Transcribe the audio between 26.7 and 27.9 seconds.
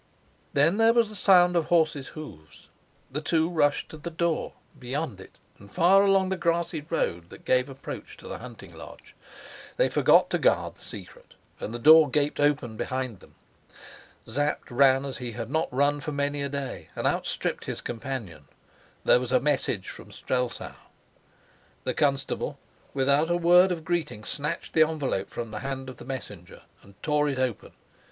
and tore it open.